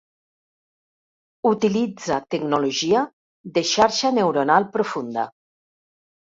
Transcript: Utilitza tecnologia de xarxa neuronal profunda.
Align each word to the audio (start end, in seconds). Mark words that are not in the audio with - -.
Utilitza 1.49 2.17
tecnologia 2.37 3.05
de 3.59 3.65
xarxa 3.75 4.15
neuronal 4.19 4.69
profunda. 4.75 5.31